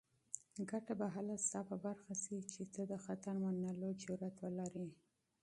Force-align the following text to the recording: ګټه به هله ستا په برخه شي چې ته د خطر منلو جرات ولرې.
ګټه 0.69 0.93
به 0.99 1.07
هله 1.15 1.35
ستا 1.45 1.59
په 1.69 1.75
برخه 1.85 2.13
شي 2.23 2.37
چې 2.51 2.61
ته 2.73 2.81
د 2.91 2.93
خطر 3.05 3.35
منلو 3.43 3.89
جرات 4.01 4.35
ولرې. 4.39 4.89